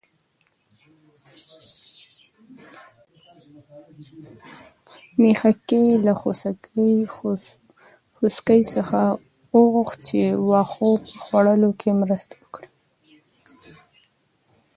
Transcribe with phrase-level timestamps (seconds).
[5.21, 6.13] میښې له
[8.15, 9.01] خوسکي څخه
[9.55, 12.69] وغوښتل چې د واښو په خوړلو کې مرسته وکړي.